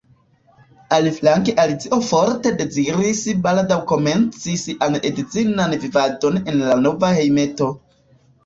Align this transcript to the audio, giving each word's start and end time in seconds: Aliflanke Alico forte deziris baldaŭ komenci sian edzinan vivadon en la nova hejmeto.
Aliflanke 0.95 1.53
Alico 1.63 1.99
forte 2.07 2.53
deziris 2.63 3.21
baldaŭ 3.45 3.79
komenci 3.93 4.57
sian 4.65 4.99
edzinan 5.11 5.79
vivadon 5.85 6.43
en 6.45 6.61
la 6.67 6.83
nova 6.89 7.17
hejmeto. 7.21 7.71